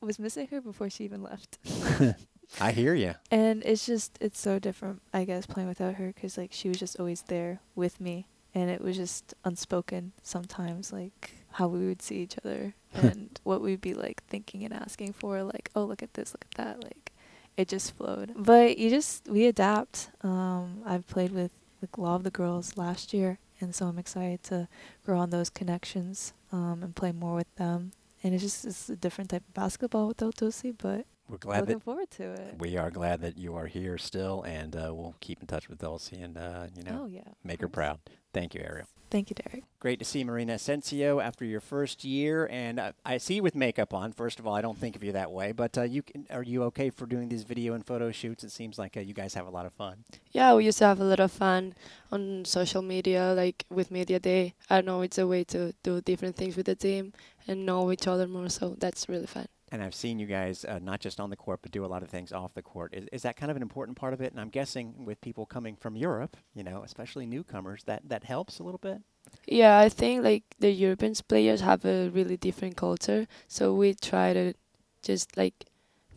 was 0.00 0.18
missing 0.18 0.48
her 0.48 0.60
before 0.60 0.90
she 0.90 1.04
even 1.04 1.22
left. 1.22 1.58
I 2.60 2.72
hear 2.72 2.94
you. 2.94 3.14
And 3.30 3.62
it's 3.64 3.86
just 3.86 4.18
it's 4.20 4.40
so 4.40 4.58
different, 4.58 5.02
I 5.12 5.24
guess, 5.24 5.46
playing 5.46 5.68
without 5.68 5.94
her 5.94 6.08
because 6.08 6.36
like 6.36 6.52
she 6.52 6.68
was 6.68 6.78
just 6.78 6.98
always 6.98 7.22
there 7.22 7.60
with 7.74 8.00
me, 8.00 8.26
and 8.54 8.70
it 8.70 8.80
was 8.80 8.96
just 8.96 9.34
unspoken 9.44 10.12
sometimes, 10.22 10.92
like 10.92 11.32
how 11.52 11.68
we 11.68 11.86
would 11.86 12.02
see 12.02 12.16
each 12.16 12.36
other 12.44 12.74
and 12.94 13.38
what 13.44 13.60
we'd 13.60 13.80
be 13.80 13.94
like 13.94 14.22
thinking 14.24 14.64
and 14.64 14.74
asking 14.74 15.12
for, 15.12 15.42
like 15.42 15.70
oh 15.76 15.84
look 15.84 16.02
at 16.02 16.14
this, 16.14 16.32
look 16.34 16.44
at 16.50 16.56
that, 16.56 16.82
like 16.82 17.09
it 17.60 17.68
just 17.68 17.96
flowed. 17.96 18.32
But 18.36 18.78
you 18.78 18.90
just 18.90 19.28
we 19.28 19.46
adapt. 19.46 20.10
Um, 20.22 20.82
I've 20.84 21.06
played 21.06 21.32
with 21.32 21.52
like 21.82 21.96
a 21.96 22.00
lot 22.00 22.16
of 22.16 22.24
the 22.24 22.30
girls 22.30 22.76
last 22.76 23.12
year, 23.14 23.38
and 23.60 23.74
so 23.74 23.86
I'm 23.86 23.98
excited 23.98 24.42
to 24.44 24.68
grow 25.04 25.18
on 25.18 25.30
those 25.30 25.50
connections 25.50 26.32
um, 26.52 26.82
and 26.82 26.94
play 26.94 27.12
more 27.12 27.34
with 27.36 27.54
them. 27.56 27.92
And 28.22 28.34
it's 28.34 28.42
just 28.42 28.64
it's 28.66 28.88
a 28.90 28.96
different 28.96 29.30
type 29.30 29.44
of 29.48 29.54
basketball 29.54 30.08
without 30.08 30.36
Dulcy, 30.36 30.74
but 30.76 31.06
We're 31.28 31.38
glad 31.38 31.60
looking 31.60 31.78
that 31.78 31.84
forward 31.84 32.10
to 32.12 32.32
it. 32.32 32.56
we 32.58 32.76
are 32.76 32.90
glad 32.90 33.20
that 33.22 33.38
you 33.38 33.54
are 33.56 33.66
here 33.66 33.96
still, 33.96 34.42
and 34.42 34.76
uh, 34.76 34.92
we'll 34.94 35.14
keep 35.20 35.40
in 35.40 35.46
touch 35.46 35.68
with 35.68 35.78
Dulcy 35.78 36.22
and 36.22 36.36
uh, 36.36 36.66
you 36.76 36.82
know 36.82 37.02
oh 37.04 37.06
yeah. 37.06 37.20
of 37.20 37.34
make 37.44 37.60
her 37.62 37.68
proud. 37.68 37.98
Thank 38.32 38.54
you, 38.54 38.62
Aerial. 38.64 38.86
Thank 39.10 39.28
you, 39.28 39.34
Darek. 39.34 39.64
Great 39.80 39.98
to 39.98 40.04
see 40.04 40.22
Marina 40.22 40.52
Asensio 40.52 41.18
after 41.18 41.44
your 41.44 41.60
first 41.60 42.04
year, 42.04 42.46
and 42.48 42.78
uh, 42.78 42.92
I 43.04 43.18
see 43.18 43.34
you 43.34 43.42
with 43.42 43.56
makeup 43.56 43.92
on. 43.92 44.12
First 44.12 44.38
of 44.38 44.46
all, 44.46 44.54
I 44.54 44.60
don't 44.60 44.78
think 44.78 44.94
of 44.94 45.02
you 45.02 45.10
that 45.12 45.32
way, 45.32 45.50
but 45.50 45.76
uh, 45.76 45.82
you 45.82 46.02
can, 46.02 46.26
are 46.30 46.44
you 46.44 46.62
okay 46.64 46.90
for 46.90 47.06
doing 47.06 47.28
these 47.28 47.42
video 47.42 47.74
and 47.74 47.84
photo 47.84 48.12
shoots? 48.12 48.44
It 48.44 48.52
seems 48.52 48.78
like 48.78 48.96
uh, 48.96 49.00
you 49.00 49.12
guys 49.12 49.34
have 49.34 49.48
a 49.48 49.50
lot 49.50 49.66
of 49.66 49.72
fun. 49.72 50.04
Yeah, 50.30 50.54
we 50.54 50.66
used 50.66 50.78
to 50.78 50.84
have 50.84 51.00
a 51.00 51.04
lot 51.04 51.18
of 51.18 51.32
fun 51.32 51.74
on 52.12 52.44
social 52.44 52.82
media, 52.82 53.34
like 53.36 53.64
with 53.68 53.90
Media 53.90 54.20
Day. 54.20 54.54
I 54.68 54.80
know, 54.80 55.00
it's 55.00 55.18
a 55.18 55.26
way 55.26 55.42
to 55.44 55.74
do 55.82 56.00
different 56.00 56.36
things 56.36 56.56
with 56.56 56.66
the 56.66 56.76
team 56.76 57.12
and 57.48 57.66
know 57.66 57.90
each 57.90 58.06
other 58.06 58.28
more, 58.28 58.48
so 58.48 58.76
that's 58.78 59.08
really 59.08 59.26
fun. 59.26 59.46
And 59.72 59.82
I've 59.82 59.94
seen 59.94 60.18
you 60.18 60.26
guys 60.26 60.64
uh, 60.64 60.80
not 60.82 61.00
just 61.00 61.20
on 61.20 61.30
the 61.30 61.36
court, 61.36 61.60
but 61.62 61.70
do 61.70 61.84
a 61.84 61.86
lot 61.86 62.02
of 62.02 62.08
things 62.08 62.32
off 62.32 62.54
the 62.54 62.62
court. 62.62 62.92
Is, 62.92 63.06
is 63.12 63.22
that 63.22 63.36
kind 63.36 63.50
of 63.50 63.56
an 63.56 63.62
important 63.62 63.96
part 63.96 64.12
of 64.12 64.20
it? 64.20 64.32
And 64.32 64.40
I'm 64.40 64.48
guessing 64.48 65.04
with 65.04 65.20
people 65.20 65.46
coming 65.46 65.76
from 65.76 65.96
Europe, 65.96 66.36
you 66.54 66.64
know, 66.64 66.82
especially 66.82 67.26
newcomers, 67.26 67.84
that 67.84 68.08
that 68.08 68.24
helps 68.24 68.58
a 68.58 68.64
little 68.64 68.78
bit. 68.78 69.00
Yeah, 69.46 69.78
I 69.78 69.88
think 69.88 70.24
like 70.24 70.42
the 70.58 70.70
European 70.72 71.14
players 71.28 71.60
have 71.60 71.84
a 71.84 72.08
really 72.08 72.36
different 72.36 72.76
culture, 72.76 73.26
so 73.46 73.74
we 73.74 73.94
try 73.94 74.32
to 74.32 74.54
just 75.02 75.36
like 75.36 75.66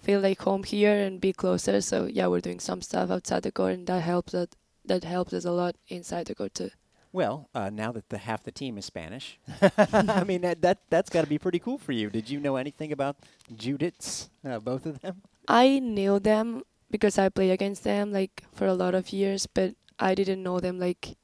feel 0.01 0.19
like 0.19 0.41
home 0.41 0.63
here 0.63 0.95
and 0.95 1.21
be 1.21 1.31
closer. 1.33 1.79
So 1.81 2.05
yeah, 2.05 2.27
we're 2.27 2.41
doing 2.41 2.59
some 2.59 2.81
stuff 2.81 3.11
outside 3.11 3.43
the 3.43 3.51
court, 3.51 3.73
and 3.73 3.87
that 3.87 4.01
helps 4.01 4.33
that 4.33 4.55
that 4.85 5.03
helps 5.03 5.33
us 5.33 5.45
a 5.45 5.51
lot 5.51 5.75
inside 5.87 6.27
the 6.27 6.35
court 6.35 6.55
too. 6.55 6.71
Well, 7.13 7.47
uh, 7.53 7.69
now 7.69 7.91
that 7.91 8.09
the 8.09 8.17
half 8.17 8.43
the 8.43 8.51
team 8.51 8.77
is 8.77 8.85
Spanish, 8.85 9.37
I 9.93 10.23
mean 10.25 10.41
that 10.41 10.61
that 10.63 10.79
that's 10.89 11.11
got 11.11 11.21
to 11.21 11.29
be 11.29 11.37
pretty 11.37 11.59
cool 11.59 11.77
for 11.77 11.91
you. 11.91 12.09
Did 12.09 12.27
you 12.27 12.39
know 12.39 12.55
anything 12.55 12.91
about 12.91 13.17
Judiths, 13.53 14.29
uh, 14.43 14.57
both 14.57 14.87
of 14.87 14.99
them? 14.99 15.21
I 15.47 15.77
knew 15.77 16.17
them 16.17 16.63
because 16.89 17.19
I 17.19 17.29
played 17.29 17.51
against 17.51 17.83
them 17.83 18.11
like 18.11 18.43
for 18.51 18.65
a 18.65 18.73
lot 18.73 18.95
of 18.95 19.13
years, 19.13 19.45
but 19.45 19.75
I 19.99 20.15
didn't 20.15 20.41
know 20.41 20.59
them 20.59 20.79
like 20.79 21.15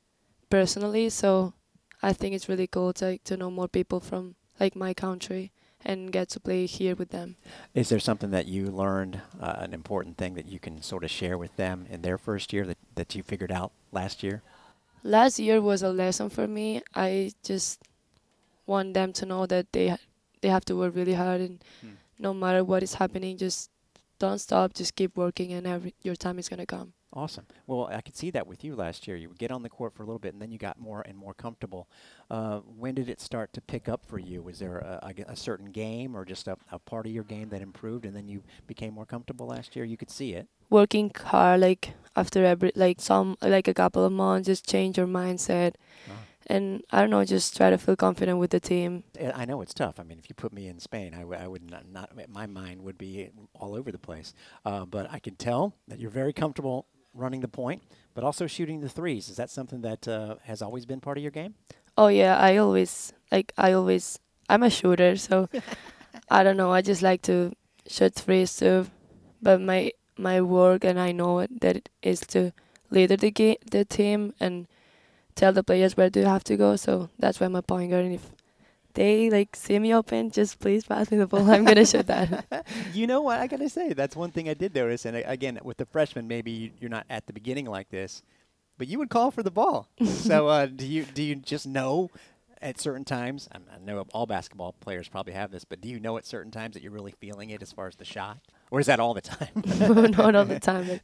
personally. 0.51 1.09
So 1.09 1.53
I 2.03 2.13
think 2.13 2.35
it's 2.35 2.47
really 2.47 2.67
cool 2.67 2.93
to 2.93 3.05
like, 3.05 3.23
to 3.25 3.35
know 3.35 3.49
more 3.49 3.67
people 3.67 3.99
from 3.99 4.35
like 4.59 4.75
my 4.75 4.93
country 4.93 5.51
and 5.83 6.11
get 6.11 6.29
to 6.29 6.39
play 6.39 6.65
here 6.65 6.95
with 6.95 7.09
them. 7.09 7.37
Is 7.73 7.89
there 7.89 7.99
something 7.99 8.31
that 8.31 8.45
you 8.45 8.67
learned, 8.67 9.21
uh, 9.41 9.55
an 9.59 9.73
important 9.73 10.17
thing 10.17 10.35
that 10.35 10.45
you 10.47 10.59
can 10.59 10.81
sort 10.81 11.03
of 11.03 11.09
share 11.09 11.37
with 11.37 11.55
them 11.55 11.87
in 11.89 12.01
their 12.01 12.17
first 12.17 12.51
year 12.53 12.65
that, 12.65 12.77
that 12.95 13.15
you 13.15 13.23
figured 13.23 13.51
out 13.51 13.71
last 13.91 14.21
year? 14.21 14.43
Last 15.03 15.39
year 15.39 15.61
was 15.61 15.81
a 15.83 15.89
lesson 15.91 16.29
for 16.29 16.47
me. 16.47 16.81
I 16.95 17.31
just 17.43 17.81
want 18.65 18.93
them 18.93 19.13
to 19.13 19.25
know 19.25 19.45
that 19.45 19.71
they 19.71 19.95
they 20.41 20.49
have 20.49 20.63
to 20.65 20.75
work 20.75 20.95
really 20.95 21.13
hard 21.15 21.41
and 21.41 21.63
Hmm. 21.81 21.95
no 22.17 22.33
matter 22.33 22.63
what 22.63 22.83
is 22.83 22.93
happening, 22.95 23.37
just 23.37 23.69
don't 24.19 24.39
stop. 24.39 24.73
Just 24.73 24.95
keep 24.95 25.15
working, 25.17 25.53
and 25.53 25.65
every 25.67 25.93
your 26.03 26.15
time 26.15 26.39
is 26.39 26.49
gonna 26.49 26.65
come. 26.65 26.93
Awesome. 27.11 27.47
Well, 27.65 27.87
I 27.87 28.01
could 28.01 28.15
see 28.15 28.29
that 28.31 28.45
with 28.45 28.63
you 28.63 28.75
last 28.75 29.07
year. 29.07 29.17
You 29.17 29.29
would 29.29 29.39
get 29.39 29.51
on 29.51 29.63
the 29.63 29.69
court 29.69 29.93
for 29.95 30.03
a 30.03 30.05
little 30.05 30.19
bit, 30.19 30.33
and 30.33 30.41
then 30.41 30.51
you 30.51 30.59
got 30.59 30.77
more 30.77 31.01
and 31.01 31.17
more 31.17 31.33
comfortable. 31.33 31.87
Uh, 32.29 32.59
when 32.59 32.93
did 32.93 33.09
it 33.09 33.19
start 33.19 33.51
to 33.53 33.61
pick 33.61 33.89
up 33.89 34.05
for 34.05 34.19
you? 34.19 34.43
Was 34.43 34.59
there 34.59 34.77
a 34.77 35.35
certain 35.35 35.71
game 35.71 36.15
or 36.15 36.23
just 36.23 36.47
a, 36.47 36.55
a 36.71 36.77
part 36.77 37.07
of 37.07 37.11
your 37.11 37.23
game 37.23 37.49
that 37.49 37.61
improved, 37.63 38.05
and 38.05 38.15
then 38.15 38.27
you 38.27 38.43
became 38.67 38.93
more 38.93 39.07
comfortable 39.07 39.47
last 39.47 39.75
year? 39.75 39.85
You 39.85 39.97
could 39.97 40.11
see 40.11 40.33
it. 40.33 40.47
Working 40.69 41.11
hard, 41.15 41.61
like 41.61 41.93
after 42.15 42.45
every 42.45 42.71
like 42.75 43.01
some 43.01 43.37
like 43.41 43.67
a 43.67 43.73
couple 43.73 44.05
of 44.05 44.11
months, 44.11 44.45
just 44.47 44.67
change 44.69 44.97
your 44.97 45.07
mindset, 45.07 45.73
and 46.47 46.83
I 46.91 47.01
don't 47.01 47.09
know, 47.09 47.23
just 47.25 47.55
try 47.57 47.69
to 47.69 47.77
feel 47.77 47.95
confident 47.95 48.37
with 48.39 48.51
the 48.51 48.59
team. 48.59 49.03
I 49.33 49.45
know 49.45 49.61
it's 49.61 49.73
tough. 49.73 49.99
I 49.99 50.03
mean, 50.03 50.19
if 50.19 50.29
you 50.29 50.35
put 50.35 50.53
me 50.53 50.67
in 50.67 50.79
Spain, 50.79 51.13
I, 51.13 51.19
w- 51.19 51.39
I 51.39 51.47
would 51.47 51.69
not, 51.69 51.87
not. 51.87 52.11
My 52.29 52.45
mind 52.45 52.81
would 52.83 52.97
be 52.97 53.29
all 53.53 53.75
over 53.75 53.91
the 53.91 53.97
place. 53.99 54.33
Uh, 54.65 54.85
but 54.85 55.09
I 55.11 55.19
can 55.19 55.35
tell 55.35 55.73
that 55.87 55.99
you're 55.99 56.11
very 56.11 56.33
comfortable 56.33 56.85
running 57.13 57.41
the 57.41 57.47
point, 57.47 57.81
but 58.13 58.23
also 58.23 58.45
shooting 58.47 58.81
the 58.81 58.89
threes. 58.89 59.29
Is 59.29 59.37
that 59.37 59.49
something 59.49 59.81
that 59.81 60.07
uh, 60.07 60.35
has 60.43 60.61
always 60.61 60.85
been 60.85 60.99
part 61.01 61.17
of 61.17 61.23
your 61.23 61.31
game? 61.31 61.55
Oh 61.97 62.07
yeah, 62.07 62.37
I 62.37 62.57
always 62.57 63.13
like 63.31 63.53
I 63.57 63.71
always 63.73 64.19
I'm 64.47 64.63
a 64.63 64.69
shooter, 64.69 65.15
so 65.17 65.49
I 66.29 66.43
don't 66.43 66.57
know. 66.57 66.71
I 66.71 66.81
just 66.81 67.01
like 67.01 67.21
to 67.23 67.53
shoot 67.87 68.13
threes 68.13 68.55
too, 68.55 68.87
but 69.41 69.59
my 69.61 69.91
my 70.19 70.41
work 70.41 70.83
and 70.83 70.99
I 70.99 71.11
know 71.13 71.47
that 71.61 71.75
it 71.77 71.89
is 72.03 72.21
to 72.35 72.51
lead 72.91 73.09
the 73.11 73.31
game, 73.31 73.57
the 73.71 73.85
team, 73.85 74.33
and 74.39 74.67
tell 75.35 75.53
the 75.53 75.63
players 75.63 75.95
where 75.97 76.09
they 76.09 76.23
have 76.23 76.43
to 76.45 76.57
go. 76.57 76.75
So 76.75 77.09
that's 77.19 77.39
why 77.39 77.45
I'm 77.47 77.55
a 77.55 77.61
point 77.61 77.91
guard. 77.91 78.05
And 78.05 78.15
if 78.15 78.31
they 78.93 79.29
like 79.29 79.55
see 79.55 79.79
me 79.79 79.93
open, 79.93 80.31
just 80.31 80.59
please 80.59 80.85
pass 80.85 81.11
me 81.11 81.17
the 81.17 81.27
ball. 81.27 81.49
I'm 81.49 81.63
gonna 81.65 81.85
shoot 81.85 82.07
that. 82.07 82.45
you 82.93 83.07
know 83.07 83.21
what 83.21 83.39
I 83.39 83.47
gotta 83.47 83.69
say? 83.69 83.93
That's 83.93 84.15
one 84.15 84.31
thing 84.31 84.49
I 84.49 84.53
did 84.53 84.75
notice. 84.75 85.05
And 85.05 85.17
uh, 85.17 85.21
again, 85.25 85.59
with 85.63 85.77
the 85.77 85.85
freshmen, 85.85 86.27
maybe 86.27 86.51
you- 86.51 86.71
you're 86.79 86.89
not 86.89 87.05
at 87.09 87.27
the 87.27 87.33
beginning 87.33 87.65
like 87.65 87.89
this, 87.89 88.21
but 88.77 88.87
you 88.87 88.97
would 88.99 89.09
call 89.09 89.31
for 89.31 89.43
the 89.43 89.51
ball. 89.51 89.87
so 90.05 90.47
uh, 90.47 90.65
do 90.65 90.85
you 90.85 91.05
do 91.05 91.23
you 91.23 91.35
just 91.35 91.67
know 91.67 92.09
at 92.61 92.79
certain 92.79 93.05
times? 93.05 93.47
I 93.51 93.57
I 93.75 93.79
know 93.79 94.05
all 94.13 94.25
basketball 94.25 94.73
players 94.79 95.07
probably 95.07 95.33
have 95.33 95.51
this, 95.51 95.65
but 95.65 95.81
do 95.81 95.89
you 95.89 95.99
know 95.99 96.17
at 96.17 96.25
certain 96.25 96.51
times 96.51 96.73
that 96.73 96.83
you're 96.83 96.91
really 96.91 97.13
feeling 97.19 97.49
it 97.49 97.61
as 97.61 97.71
far 97.71 97.87
as 97.87 97.95
the 97.95 98.05
shot, 98.05 98.39
or 98.71 98.79
is 98.79 98.87
that 98.87 98.99
all 98.99 99.13
the 99.13 99.21
time? 99.21 99.49
Not 100.11 100.35
all 100.35 100.45
the 100.45 100.59
time, 100.59 100.99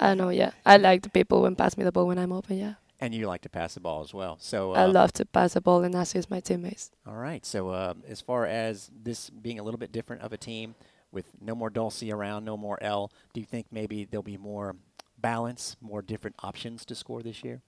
I 0.00 0.14
know. 0.14 0.30
Yeah, 0.30 0.52
I 0.64 0.76
like 0.76 1.02
the 1.02 1.10
people 1.10 1.42
when 1.42 1.56
pass 1.56 1.76
me 1.76 1.84
the 1.84 1.92
ball 1.92 2.06
when 2.06 2.18
I'm 2.18 2.32
open. 2.32 2.58
Yeah, 2.58 2.74
and 3.00 3.14
you 3.14 3.26
like 3.26 3.42
to 3.42 3.48
pass 3.48 3.74
the 3.74 3.80
ball 3.80 4.02
as 4.02 4.14
well. 4.14 4.36
So 4.40 4.72
I 4.72 4.84
uh, 4.84 4.88
love 4.88 5.12
to 5.14 5.24
pass 5.24 5.54
the 5.54 5.60
ball 5.60 5.82
and 5.82 5.94
assist 5.94 6.30
my 6.30 6.40
teammates. 6.40 6.90
All 7.06 7.16
right. 7.16 7.44
So 7.44 7.70
uh, 7.70 7.94
as 8.08 8.20
far 8.20 8.46
as 8.46 8.90
this 8.94 9.28
being 9.28 9.58
a 9.58 9.62
little 9.62 9.78
bit 9.78 9.90
different 9.90 10.22
of 10.22 10.32
a 10.32 10.36
team, 10.36 10.76
with 11.12 11.26
no 11.40 11.54
more 11.54 11.70
Dulcy 11.70 12.12
around, 12.12 12.44
no 12.44 12.56
more 12.56 12.78
L, 12.82 13.12
do 13.32 13.40
you 13.40 13.46
think 13.46 13.66
maybe 13.70 14.04
there'll 14.04 14.22
be 14.22 14.38
more 14.38 14.76
balance, 15.18 15.76
more 15.80 16.02
different 16.02 16.36
options 16.42 16.84
to 16.86 16.94
score 16.94 17.22
this 17.22 17.44
year? 17.44 17.60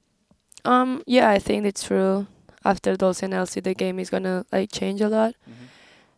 Um, 0.64 1.02
yeah, 1.06 1.28
I 1.28 1.38
think 1.38 1.66
it's 1.66 1.84
true. 1.84 2.26
After 2.64 2.96
Dulce 2.96 3.22
and 3.22 3.34
Elsie, 3.34 3.60
the 3.60 3.74
game 3.74 3.98
is 3.98 4.10
gonna 4.10 4.46
like 4.52 4.72
change 4.72 5.00
a 5.00 5.08
lot. 5.08 5.34
Mm-hmm. 5.48 5.66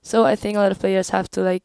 So 0.03 0.25
I 0.25 0.37
think 0.37 0.57
a 0.57 0.61
lot 0.61 0.73
of 0.73 0.79
players 0.79 1.11
have 1.11 1.29
to 1.31 1.43
like 1.43 1.65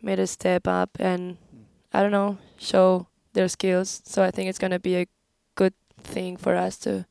make 0.00 0.18
a 0.18 0.26
step 0.26 0.66
up 0.66 0.90
and 0.98 1.36
mm. 1.36 1.64
I 1.92 2.00
don't 2.02 2.12
know 2.12 2.38
show 2.58 3.06
their 3.34 3.48
skills. 3.48 4.02
So 4.04 4.22
I 4.22 4.30
think 4.30 4.48
it's 4.48 4.58
gonna 4.58 4.80
be 4.80 4.96
a 4.96 5.06
good 5.54 5.74
thing 6.02 6.36
for 6.36 6.56
us 6.56 6.78
to 6.78 7.06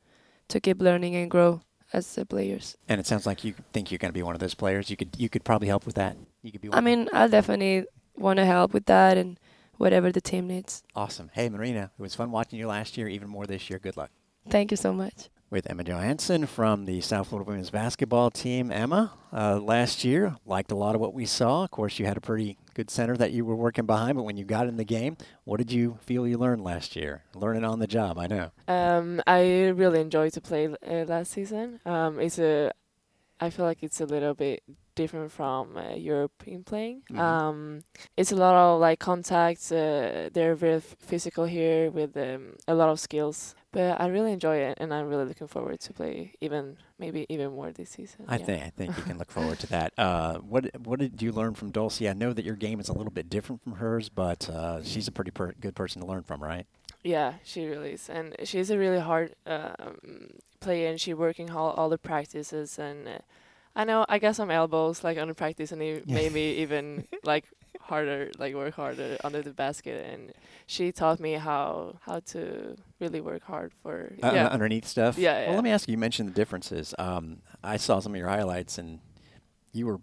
to 0.48 0.60
keep 0.60 0.82
learning 0.82 1.16
and 1.16 1.30
grow 1.30 1.62
as 1.94 2.16
the 2.16 2.26
players. 2.26 2.78
And 2.88 3.00
it 3.00 3.08
sounds 3.08 3.26
like 3.26 3.44
you 3.44 3.54
think 3.74 3.92
you're 3.92 3.98
going 3.98 4.10
to 4.10 4.18
be 4.18 4.24
one 4.24 4.36
of 4.36 4.40
those 4.40 4.54
players. 4.54 4.90
You 4.90 4.98
could 4.98 5.10
you 5.18 5.30
could 5.30 5.44
probably 5.44 5.68
help 5.68 5.86
with 5.86 5.96
that. 5.96 6.16
You 6.42 6.52
could 6.52 6.62
be. 6.62 6.70
One 6.70 6.78
I 6.78 6.82
mean, 6.82 7.10
I'll 7.14 7.30
definitely 7.30 7.86
want 8.16 8.38
to 8.38 8.46
help 8.46 8.74
with 8.74 8.86
that 8.86 9.18
and 9.18 9.40
whatever 9.78 10.12
the 10.12 10.22
team 10.22 10.48
needs. 10.48 10.84
awesome. 10.96 11.32
Hey, 11.34 11.50
Marina, 11.50 11.92
it 11.98 12.02
was 12.02 12.14
fun 12.14 12.32
watching 12.32 12.60
you 12.60 12.68
last 12.68 12.98
year. 12.98 13.08
Even 13.08 13.30
more 13.30 13.48
this 13.48 13.70
year. 13.70 13.80
Good 13.80 13.98
luck. 13.98 14.12
Thank 14.50 14.72
you 14.72 14.78
so 14.78 14.94
much. 14.94 15.30
With 15.52 15.70
Emma 15.70 15.84
Johansson 15.84 16.46
from 16.46 16.86
the 16.86 17.02
South 17.02 17.28
Florida 17.28 17.48
women's 17.48 17.70
basketball 17.70 18.32
team. 18.32 18.72
Emma, 18.72 19.12
uh, 19.34 19.60
last 19.60 20.06
year, 20.06 20.38
liked 20.46 20.72
a 20.72 20.76
lot 20.76 20.96
of 20.96 21.02
what 21.02 21.14
we 21.14 21.26
saw. 21.26 21.66
Of 21.66 21.72
course, 21.72 22.00
you 22.00 22.06
had 22.06 22.16
a 22.16 22.22
pretty 22.22 22.58
good 22.74 22.90
center 22.90 23.18
that 23.18 23.34
you 23.34 23.44
were 23.44 23.56
working 23.56 23.86
behind, 23.86 24.16
but 24.16 24.24
when 24.24 24.38
you 24.38 24.46
got 24.46 24.68
in 24.68 24.78
the 24.78 24.86
game, 24.86 25.18
what 25.44 25.58
did 25.58 25.72
you 25.72 25.98
feel 26.02 26.26
you 26.26 26.38
learned 26.38 26.64
last 26.64 26.96
year? 26.96 27.24
Learning 27.36 27.66
on 27.66 27.80
the 27.80 27.88
job, 27.88 28.18
I 28.18 28.28
know. 28.28 28.52
Um, 28.68 29.22
I 29.28 29.68
really 29.68 30.00
enjoyed 30.00 30.32
to 30.34 30.42
play 30.42 30.68
uh, 30.68 31.06
last 31.06 31.32
season. 31.32 31.82
Um, 31.86 32.20
it's 32.20 32.40
a, 32.40 32.72
I 33.42 33.50
feel 33.50 33.66
like 33.66 33.84
it's 33.84 34.00
a 34.00 34.06
little 34.06 34.34
bit 34.34 34.64
different 34.96 35.32
from 35.32 35.78
uh, 35.78 35.96
European 35.96 36.64
playing. 36.64 37.04
Mhm. 37.12 37.20
Um, 37.20 37.84
it's 38.18 38.32
a 38.32 38.36
lot 38.36 38.56
of 38.56 38.80
like 38.80 39.00
contacts. 39.00 39.72
Uh, 39.72 40.30
they're 40.34 40.56
very 40.56 40.76
f- 40.76 40.96
physical 41.00 41.46
here 41.46 41.90
with 41.92 42.16
um, 42.18 42.56
a 42.68 42.76
lot 42.76 42.90
of 42.90 43.00
skills. 43.00 43.56
But 43.74 44.02
I 44.02 44.08
really 44.08 44.34
enjoy 44.34 44.58
it, 44.58 44.78
and 44.82 44.94
I'm 44.94 45.08
really 45.08 45.24
looking 45.24 45.48
forward 45.48 45.80
to 45.80 45.94
play 45.94 46.34
even 46.42 46.76
maybe 47.00 47.26
even 47.30 47.52
more 47.54 47.72
this 47.72 47.92
season. 47.92 48.26
I 48.28 48.36
yeah. 48.38 48.46
think 48.46 48.64
I 48.64 48.70
think 48.70 48.98
you 48.98 49.04
can 49.04 49.18
look 49.18 49.32
forward 49.32 49.60
to 49.60 49.68
that. 49.68 49.94
Uh, 49.98 50.40
what 50.40 50.66
what 50.86 51.00
did 51.00 51.22
you 51.22 51.32
learn 51.32 51.54
from 51.54 51.72
Dulcy? 51.72 52.10
I 52.10 52.14
know 52.14 52.34
that 52.34 52.44
your 52.44 52.58
game 52.58 52.82
is 52.82 52.90
a 52.90 52.94
little 52.94 53.14
bit 53.14 53.30
different 53.30 53.64
from 53.64 53.76
hers, 53.76 54.10
but 54.10 54.50
uh, 54.50 54.84
she's 54.84 55.08
a 55.08 55.12
pretty 55.12 55.32
per- 55.32 55.54
good 55.54 55.74
person 55.74 56.02
to 56.02 56.08
learn 56.08 56.24
from, 56.24 56.44
right? 56.44 56.66
Yeah, 57.04 57.36
she 57.44 57.66
really 57.66 57.94
is, 57.94 58.10
and 58.10 58.36
she's 58.44 58.70
a 58.70 58.78
really 58.78 59.00
hard 59.00 59.36
um, 59.46 60.32
player, 60.60 60.90
and 60.90 61.00
she 61.00 61.14
working 61.14 61.50
all 61.50 61.72
all 61.72 61.88
the 61.88 61.98
practices, 61.98 62.78
and 62.78 63.08
uh, 63.08 63.20
I 63.76 63.84
know 63.86 64.06
I 64.08 64.20
got 64.20 64.36
some 64.36 64.52
elbows 64.52 65.04
like 65.04 65.18
the 65.18 65.34
practice, 65.34 65.72
and 65.72 65.82
it 65.82 66.08
made 66.08 66.32
me 66.32 66.56
even 66.64 67.08
like 67.24 67.46
harder, 67.80 68.32
like 68.38 68.54
work 68.54 68.74
harder 68.76 69.18
under 69.24 69.42
the 69.42 69.52
basket, 69.52 70.06
and 70.12 70.34
she 70.68 70.92
taught 70.92 71.20
me 71.20 71.34
how 71.34 71.98
how 72.02 72.20
to 72.20 72.76
really 73.00 73.22
work 73.22 73.44
hard 73.44 73.72
for 73.82 74.14
Uh, 74.24 74.32
yeah 74.34 74.48
underneath 74.48 74.86
stuff. 74.86 75.18
Yeah, 75.18 75.48
Well, 75.48 75.56
let 75.56 75.64
me 75.64 75.72
ask 75.72 75.88
you. 75.88 75.94
You 75.94 75.98
mentioned 75.98 76.30
the 76.30 76.34
differences. 76.34 76.94
Um, 77.00 77.42
I 77.64 77.78
saw 77.78 78.00
some 78.00 78.14
of 78.14 78.18
your 78.18 78.30
highlights, 78.30 78.78
and 78.78 79.00
you 79.72 79.86
were 79.86 80.02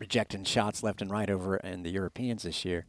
rejecting 0.00 0.44
shots 0.44 0.82
left 0.82 1.02
and 1.02 1.10
right 1.10 1.28
over 1.28 1.56
in 1.56 1.82
the 1.82 1.90
Europeans 1.90 2.44
this 2.44 2.64
year, 2.64 2.86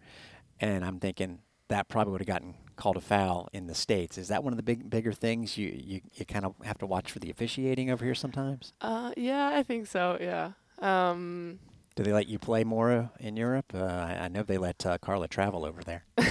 and 0.60 0.86
I'm 0.86 1.00
thinking 1.00 1.40
that 1.68 1.88
probably 1.90 2.12
would 2.12 2.22
have 2.22 2.28
gotten 2.28 2.56
called 2.75 2.98
a 2.98 3.01
foul 3.01 3.50
in 3.53 3.67
the 3.67 3.75
states. 3.75 4.17
Is 4.17 4.27
that 4.27 4.44
one 4.44 4.53
of 4.53 4.58
the 4.58 4.63
big 4.63 4.89
bigger 4.89 5.13
things 5.13 5.58
you 5.58 5.70
you, 5.75 6.01
you 6.13 6.25
kind 6.25 6.46
of 6.46 6.55
have 6.63 6.77
to 6.79 6.86
watch 6.86 7.12
for 7.12 7.20
the 7.20 7.29
officiating 7.29 7.89
over 7.91 8.03
here 8.05 8.15
sometimes? 8.15 8.74
uh 8.82 9.12
yeah 9.17 9.51
I 9.53 9.63
think 9.63 9.88
so 9.88 10.17
yeah 10.20 10.51
um 10.82 11.60
Do 11.96 12.03
they 12.03 12.12
let 12.13 12.27
you 12.27 12.38
play 12.39 12.63
more 12.65 12.91
uh, 12.91 13.08
in 13.20 13.38
Europe? 13.38 13.72
Uh, 13.74 13.84
I, 13.86 14.25
I 14.25 14.27
know 14.27 14.44
they 14.44 14.58
let 14.58 14.86
uh, 14.86 14.98
Carla 14.98 15.27
travel 15.29 15.63
over 15.63 15.82
there. 15.84 16.03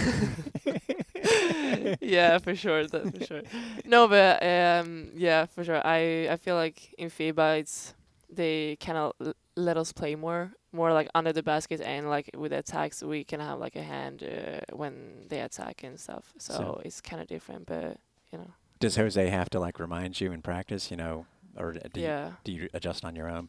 yeah, 2.01 2.39
for 2.39 2.55
sure, 2.55 2.87
that 2.87 3.15
for 3.15 3.25
sure. 3.25 3.43
No, 3.85 4.09
but 4.09 4.43
um, 4.43 5.11
yeah, 5.17 5.47
for 5.47 5.65
sure. 5.65 5.81
I 5.85 6.29
I 6.31 6.37
feel 6.37 6.57
like 6.57 6.95
in 6.99 7.11
FIBA, 7.11 7.61
it's 7.61 7.95
they 8.29 8.77
kind 8.77 8.99
of 8.99 9.13
l- 9.21 9.35
let 9.57 9.77
us 9.77 9.93
play 9.93 10.15
more, 10.17 10.53
more 10.75 10.93
like 10.93 11.09
under 11.15 11.33
the 11.33 11.43
basket, 11.43 11.81
and 11.81 12.09
like 12.11 12.31
with 12.37 12.53
attacks, 12.53 13.03
we 13.03 13.25
can 13.25 13.41
have 13.41 13.59
like 13.59 13.77
a 13.77 13.83
hand 13.83 14.23
uh, 14.23 14.77
when 14.77 14.95
they 15.29 15.41
attack 15.41 15.85
and 15.85 15.99
stuff. 15.99 16.25
So, 16.39 16.53
So- 16.55 16.83
it's 16.85 17.01
kind 17.01 17.23
of 17.23 17.29
different, 17.29 17.67
but 17.67 17.99
you 18.33 18.39
know, 18.39 18.51
Does 18.81 18.97
Jose 18.97 19.29
have 19.39 19.49
to 19.51 19.61
like 19.61 19.79
remind 19.79 20.21
you 20.21 20.33
in 20.33 20.43
practice? 20.43 20.91
You 20.91 20.97
know, 20.97 21.27
or 21.57 21.73
do 21.95 22.01
you, 22.01 22.07
do 22.45 22.53
you 22.53 22.69
adjust 22.75 23.05
on 23.05 23.15
your 23.17 23.29
own? 23.29 23.49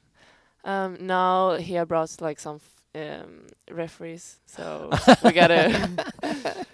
Um, 0.63 0.97
now 0.99 1.55
he 1.57 1.83
brought 1.83 2.21
like 2.21 2.39
some 2.39 2.59
um 2.95 3.47
referees, 3.71 4.39
so 4.45 4.89
we 5.23 5.31
gotta. 5.31 5.89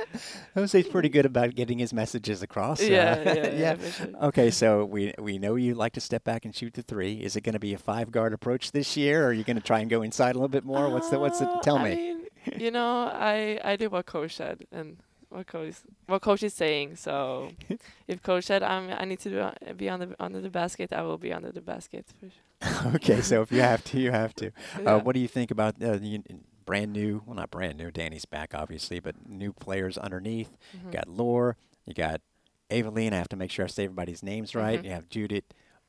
Jose's 0.55 0.87
pretty 0.87 1.09
good 1.09 1.25
about 1.25 1.55
getting 1.55 1.79
his 1.79 1.93
messages 1.93 2.43
across. 2.43 2.81
uh, 2.81 2.85
yeah, 2.85 3.33
yeah, 3.33 3.49
yeah, 3.49 3.89
sure. 3.91 4.07
Okay, 4.23 4.51
so 4.51 4.85
we 4.85 5.13
we 5.19 5.37
know 5.39 5.55
you 5.55 5.73
like 5.73 5.93
to 5.93 6.01
step 6.01 6.23
back 6.23 6.45
and 6.45 6.55
shoot 6.55 6.73
the 6.73 6.83
three. 6.83 7.13
Is 7.15 7.35
it 7.35 7.41
going 7.41 7.53
to 7.53 7.59
be 7.59 7.73
a 7.73 7.77
five 7.77 8.11
guard 8.11 8.33
approach 8.33 8.71
this 8.71 8.95
year, 8.97 9.23
or 9.23 9.27
are 9.27 9.33
you 9.33 9.43
going 9.43 9.57
to 9.57 9.63
try 9.63 9.79
and 9.79 9.89
go 9.89 10.01
inside 10.01 10.31
a 10.31 10.37
little 10.39 10.47
bit 10.49 10.65
more? 10.65 10.89
What's 10.89 11.09
the 11.09 11.19
what's 11.19 11.39
the? 11.39 11.47
Uh, 11.49 11.61
Tell 11.61 11.77
I 11.77 11.83
me. 11.89 11.95
mean, 11.95 12.21
you 12.57 12.71
know, 12.71 13.09
I 13.13 13.59
I 13.63 13.75
did 13.75 13.91
what 13.91 14.05
coach 14.05 14.35
said 14.35 14.65
and 14.71 14.97
what 15.31 15.47
coach 15.47 15.69
is, 15.69 15.81
what 16.07 16.21
coach 16.21 16.43
is 16.43 16.53
saying. 16.53 16.95
So 16.97 17.51
if 18.07 18.21
coach 18.21 18.45
said 18.45 18.63
I'm 18.63 18.91
I 18.91 19.05
need 19.05 19.19
to 19.21 19.29
do, 19.29 19.39
uh, 19.39 19.53
be 19.75 19.89
on 19.89 19.99
the 19.99 20.15
under 20.19 20.41
the 20.41 20.49
basket, 20.49 20.91
I 20.93 21.01
will 21.01 21.17
be 21.17 21.31
under 21.33 21.51
the 21.51 21.61
basket 21.61 22.05
for 22.19 22.27
sure. 22.29 22.91
okay, 22.95 23.21
so 23.21 23.41
if 23.41 23.51
you 23.51 23.61
have 23.61 23.83
to, 23.85 23.99
you 23.99 24.11
have 24.11 24.33
to. 24.35 24.51
Yeah. 24.81 24.95
Uh, 24.95 24.99
what 24.99 25.13
do 25.15 25.19
you 25.19 25.27
think 25.27 25.49
about 25.51 25.81
uh, 25.81 25.97
the 25.97 26.21
brand 26.65 26.93
new? 26.93 27.23
Well, 27.25 27.35
not 27.35 27.49
brand 27.49 27.77
new. 27.77 27.89
Danny's 27.91 28.25
back, 28.25 28.53
obviously, 28.53 28.99
but 28.99 29.15
new 29.27 29.51
players 29.53 29.97
underneath. 29.97 30.51
Mhm. 30.75 30.85
You 30.87 30.91
got 30.91 31.07
Lore. 31.07 31.57
You 31.85 31.93
got 31.93 32.21
Eveline. 32.69 33.13
I 33.13 33.17
have 33.17 33.29
to 33.29 33.35
make 33.35 33.51
sure 33.51 33.65
I 33.65 33.67
say 33.67 33.85
everybody's 33.85 34.21
names 34.21 34.53
right. 34.53 34.79
Mhm. 34.79 34.85
You 34.85 34.91
have 34.91 35.09
Judith. 35.09 35.45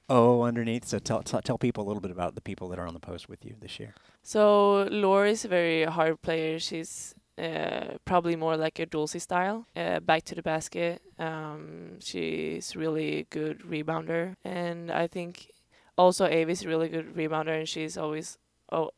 O 0.09 0.43
underneath. 0.43 0.85
So 0.85 0.99
tell, 0.99 1.23
tell 1.23 1.41
tell 1.41 1.59
people 1.59 1.85
a 1.85 1.87
little 1.87 2.01
bit 2.01 2.11
about 2.11 2.35
the 2.35 2.41
people 2.41 2.69
that 2.71 2.79
are 2.79 2.87
on 2.87 2.93
the 2.95 3.01
post 3.01 3.29
with 3.29 3.45
you 3.45 3.55
this 3.61 3.79
year. 3.79 3.95
So 4.23 4.83
Laura 4.91 5.31
is 5.31 5.45
a 5.45 5.49
very 5.49 5.85
hard 5.85 6.21
player. 6.23 6.59
She's 6.59 7.15
uh, 7.39 7.97
probably 8.05 8.37
more 8.37 8.57
like 8.57 8.79
a 8.79 8.87
Dulcy 8.87 9.21
style, 9.21 9.67
uh, 9.77 10.01
back 10.01 10.25
to 10.25 10.35
the 10.35 10.43
basket. 10.43 11.01
Um, 11.19 11.99
she's 12.01 12.77
really 12.77 13.27
good 13.31 13.61
rebounder, 13.61 14.35
and 14.45 14.91
I 14.91 15.07
think 15.07 15.51
also 15.97 16.27
Avi's 16.27 16.65
really 16.67 16.89
good 16.89 17.15
rebounder, 17.15 17.59
and 17.59 17.69
she's 17.69 17.97
always 17.97 18.39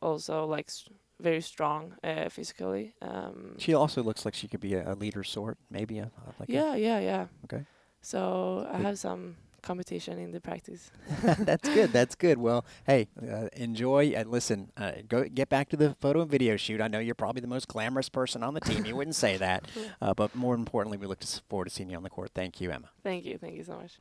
also 0.01 0.45
like 0.45 0.65
s- 0.69 0.87
very 1.21 1.41
strong 1.41 1.93
uh, 2.03 2.29
physically. 2.29 2.93
Um, 3.01 3.55
She 3.57 3.73
also 3.73 4.03
looks 4.03 4.25
like 4.25 4.33
she 4.35 4.47
could 4.47 4.61
be 4.61 4.73
a, 4.75 4.93
a 4.93 4.95
leader 4.95 5.23
sort, 5.23 5.57
maybe 5.69 5.99
a, 5.99 6.03
a- 6.05 6.33
like 6.39 6.49
a- 6.49 6.53
yeah, 6.53 6.75
yeah, 6.75 6.99
yeah. 6.99 7.27
Okay. 7.45 7.65
So 8.01 8.67
I 8.71 8.77
have 8.79 8.99
some 8.99 9.35
competition 9.65 10.19
in 10.19 10.31
the 10.31 10.39
practice. 10.39 10.91
that's 11.39 11.67
good. 11.67 11.91
That's 11.91 12.15
good. 12.15 12.37
Well, 12.37 12.65
hey, 12.85 13.09
uh, 13.21 13.49
enjoy 13.53 14.13
and 14.15 14.31
listen. 14.31 14.71
Uh, 14.77 14.93
go 15.07 15.25
get 15.25 15.49
back 15.49 15.69
to 15.69 15.77
the 15.77 15.95
photo 15.99 16.21
and 16.21 16.31
video 16.31 16.55
shoot. 16.55 16.79
I 16.79 16.87
know 16.87 16.99
you're 16.99 17.15
probably 17.15 17.41
the 17.41 17.47
most 17.47 17.67
glamorous 17.67 18.07
person 18.07 18.43
on 18.43 18.53
the 18.53 18.61
team. 18.61 18.85
You 18.85 18.95
wouldn't 18.95 19.15
say 19.15 19.37
that, 19.37 19.67
uh, 20.01 20.13
but 20.13 20.35
more 20.35 20.55
importantly, 20.55 20.97
we 20.97 21.07
look 21.07 21.19
to 21.19 21.41
forward 21.49 21.65
to 21.65 21.71
seeing 21.71 21.89
you 21.89 21.97
on 21.97 22.03
the 22.03 22.09
court. 22.09 22.31
Thank 22.33 22.61
you, 22.61 22.71
Emma. 22.71 22.89
Thank 23.03 23.25
you, 23.25 23.37
thank 23.37 23.55
you 23.55 23.63
so 23.63 23.77
much. 23.77 23.99